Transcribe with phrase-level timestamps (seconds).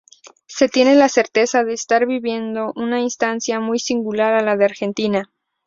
[0.47, 5.31] Se tiene la certeza de estar viviendo una instancia muy singular de la Argentina.